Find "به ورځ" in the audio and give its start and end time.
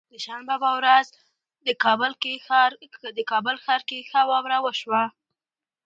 0.61-1.07